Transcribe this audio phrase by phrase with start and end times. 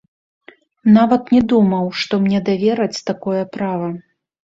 [0.95, 3.93] Нават не думаў, што мне давераць такое права.